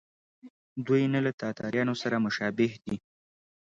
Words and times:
دوی 0.85 1.03
نه 1.13 1.19
له 1.25 1.31
تاتارانو 1.41 1.93
سره 2.01 2.15
مشابه 2.25 2.67
دي. 2.85 2.95